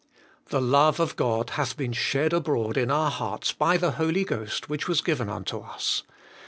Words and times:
5.' 0.45 0.49
The 0.51 0.61
love 0.61 0.99
of 0.99 1.15
God 1.15 1.51
hath 1.51 1.77
been 1.77 1.93
shed 1.93 2.33
abroad 2.33 2.75
in 2.75 2.89
our 2.89 3.11
hearts 3.11 3.53
by 3.53 3.77
the 3.77 3.91
Holy 3.91 4.23
Ghost 4.23 4.67
which 4.67 4.87
was 4.87 4.99
given 4.99 5.29
unto 5.29 5.59
us.' 5.59 6.01